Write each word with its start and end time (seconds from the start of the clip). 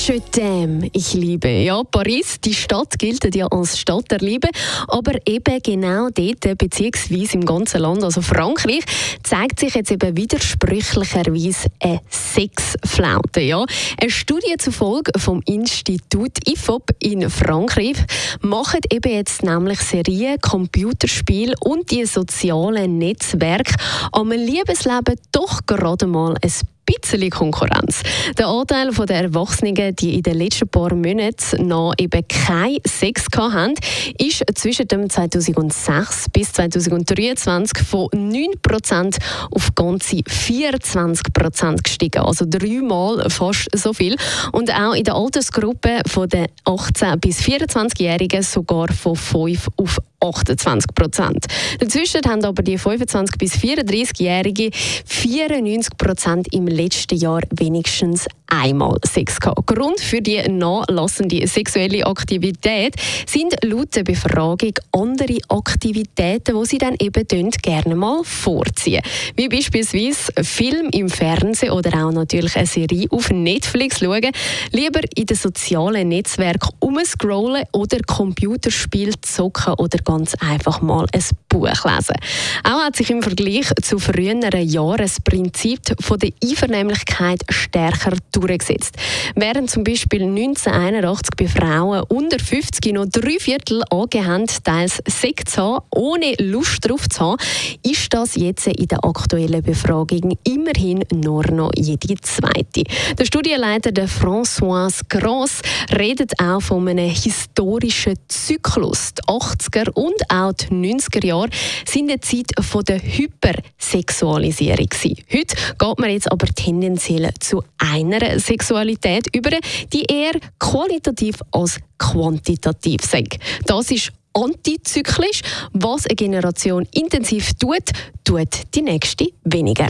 Je 0.08 0.22
t'aime, 0.22 0.90
ich 0.94 1.14
liebe. 1.16 1.50
Ja, 1.50 1.84
Paris, 1.84 2.40
die 2.40 2.54
Stadt 2.54 2.98
gilt 2.98 3.36
ja 3.36 3.46
als 3.48 3.78
Stadt 3.78 4.10
der 4.10 4.20
Liebe, 4.20 4.48
aber 4.88 5.16
eben 5.26 5.60
genau 5.62 6.08
dort, 6.10 6.58
beziehungsweise 6.58 7.34
im 7.34 7.46
ganzen 7.46 7.82
Land, 7.82 8.06
also 8.06 8.22
Frankreich, 8.22 8.86
zeigt 9.24 9.60
sich 9.60 9.74
jetzt 9.76 9.92
eben 9.92 10.16
widersprüchlicherweise 10.16 11.68
eine 11.82 12.00
Sexflaute. 12.10 13.42
Ja. 13.42 13.66
Eine 14.00 14.10
Studie 14.10 14.56
zufolge 14.58 15.12
vom 15.20 15.42
Institut 15.46 16.40
IFOP 16.48 16.92
in 17.00 17.30
Frankreich 17.30 17.98
macht 18.40 18.94
eben 18.94 19.12
jetzt 19.12 19.44
nämlich 19.44 19.82
Serien, 19.82 20.40
Computerspiele 20.40 21.54
und 21.60 21.92
die 21.92 22.06
sozialen 22.06 22.98
Netzwerke 22.98 23.76
am 24.14 24.32
Liebesleben 24.32 25.16
doch 25.34 25.66
gerade 25.66 26.08
mal 26.08 26.38
ein 26.42 26.77
bisschen 26.88 27.30
Konkurrenz. 27.30 28.02
Der 28.38 28.48
Anteil 28.48 28.92
der 28.92 29.24
Erwachsenen, 29.24 29.96
die 29.96 30.16
in 30.16 30.24
den 30.24 30.38
letzten 30.38 30.68
paar 30.68 30.94
Monaten 30.94 31.68
noch 31.68 31.94
eben 31.98 32.28
keinen 32.28 32.80
Sex 32.86 33.26
hatten, 33.38 33.76
ist 34.18 34.44
zwischen 34.56 34.88
dem 34.88 35.10
2006 35.10 36.28
bis 36.32 36.54
2023 36.54 37.86
von 37.86 38.08
9% 38.10 39.18
auf 39.52 39.76
ganze 39.76 40.18
24% 40.18 41.84
gestiegen. 41.84 42.20
Also 42.20 42.46
dreimal 42.48 43.30
fast 43.30 43.68
so 43.76 43.94
viel. 43.94 44.16
Und 44.52 44.74
auch 44.74 44.94
in 44.94 45.04
der 45.04 45.16
Altersgruppe 45.16 46.02
von 46.08 46.30
den 46.30 46.48
18- 46.66 47.18
bis 47.18 47.42
24-Jährigen 47.42 48.42
sogar 48.42 48.88
von 48.92 49.16
5 49.16 49.68
auf 49.78 50.00
28 50.20 50.94
Prozent. 50.96 51.46
Dazwischen 51.80 52.22
haben 52.28 52.44
aber 52.44 52.64
die 52.64 52.80
25- 52.80 53.38
bis 53.38 53.54
34-Jährigen 53.54 54.72
94 54.74 55.98
Prozent 55.98 56.54
im 56.54 56.68
letzten 56.68 57.18
Jahr 57.18 57.42
wenigstens 57.52 58.28
einmal 58.48 58.98
Sex 59.06 59.40
gehabt. 59.40 59.68
Grund 59.68 60.00
für 60.00 60.22
die 60.22 60.42
nachlassende 60.50 61.46
sexuelle 61.48 62.06
Aktivität 62.06 62.96
sind 63.28 63.56
laut 63.64 63.96
der 63.96 64.04
Befragung 64.04 64.74
andere 64.92 65.38
Aktivitäten, 65.50 66.60
die 66.60 66.66
sie 66.66 66.78
dann 66.78 66.96
eben 67.00 67.50
gerne 67.62 67.96
mal 67.96 68.24
vorziehen. 68.24 69.02
Wie 69.36 69.50
beispielsweise 69.50 70.32
Film 70.44 70.90
im 70.92 71.10
Fernsehen 71.10 71.72
oder 71.72 72.06
auch 72.06 72.12
natürlich 72.12 72.56
eine 72.56 72.66
Serie 72.66 73.08
auf 73.12 73.30
Netflix 73.30 74.00
schauen, 74.00 74.32
lieber 74.72 75.02
in 75.16 75.26
den 75.26 75.38
sozialen 75.38 76.08
Netzwerken 76.08 76.70
umscrollen 76.80 77.66
oder 77.74 78.00
Computerspiel 78.06 79.14
zocken 79.22 79.74
oder 79.74 80.00
ganz 80.08 80.36
einfach 80.36 80.82
mal 80.82 81.06
ein 81.12 81.24
Buch 81.50 81.68
lesen. 81.68 82.16
Auch 82.64 82.86
hat 82.86 82.96
sich 82.96 83.10
im 83.10 83.22
Vergleich 83.22 83.70
zu 83.82 84.00
früheren 84.00 84.42
Jahren 84.66 85.00
das 85.00 85.20
Prinzip 85.20 85.82
von 86.00 86.18
der 86.18 86.32
Einvernehmlichkeit 86.42 87.42
stärker 87.50 88.16
durchgesetzt. 88.32 88.96
Während 89.36 89.70
zum 89.70 89.84
Beispiel 89.84 90.24
1981 90.24 91.32
bei 91.36 91.48
Frauen 91.48 92.04
unter 92.08 92.40
50 92.40 92.94
noch 92.94 93.08
drei 93.08 93.38
Viertel 93.38 93.84
angegeben 93.90 94.46
teils 94.64 95.02
Sex 95.10 95.54
zu 95.54 95.62
haben, 95.62 95.86
ohne 95.94 96.36
Lust 96.40 96.86
darauf 96.86 97.10
zu 97.10 97.20
haben, 97.20 97.38
ist 97.84 98.14
das 98.14 98.36
jetzt 98.36 98.68
in 98.68 98.88
der 98.88 99.04
aktuellen 99.04 99.62
Befragung 99.62 100.38
immerhin 100.46 101.04
nur 101.14 101.46
noch 101.52 101.72
jede 101.76 102.16
zweite. 102.22 102.84
Der 103.18 103.26
Studienleiter 103.26 103.92
der 103.92 104.08
François 104.08 104.90
Gross 105.10 105.62
redet 105.98 106.40
auch 106.40 106.62
von 106.62 106.88
einem 106.88 107.10
historischen 107.10 108.16
Zyklus. 108.30 109.14
Die 109.16 109.24
80er 109.24 109.97
und 109.98 110.22
auch 110.30 110.54
die 110.54 110.68
90er 110.68 111.26
Jahre 111.26 111.50
sind 111.86 112.12
eine 112.12 112.20
Zeit 112.20 112.52
von 112.62 112.84
der 112.84 113.02
Hypersexualisierung. 113.02 114.90
Heute 115.34 115.56
geht 115.78 116.00
man 116.00 116.10
jetzt 116.12 116.32
aber 116.32 116.46
tendenziell 116.48 117.30
zu 117.40 117.64
einer 117.80 118.40
Sexualität 118.40 119.36
über, 119.36 119.50
die 119.92 120.04
eher 120.04 120.34
qualitativ 120.60 121.42
als 121.52 121.80
quantitativ 121.98 123.02
sagt. 123.02 123.40
Das 123.66 123.90
ist 123.90 124.12
antizyklisch. 124.34 125.42
Was 125.74 126.06
eine 126.06 126.16
Generation 126.16 126.88
intensiv 126.94 127.56
tut, 127.56 127.90
tut 128.24 128.50
die 128.76 128.84
nächste 128.84 129.32
weniger. 129.46 129.90